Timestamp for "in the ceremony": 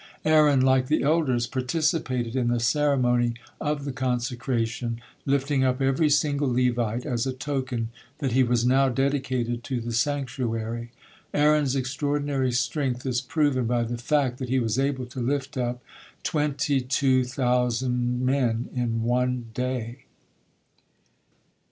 2.35-3.35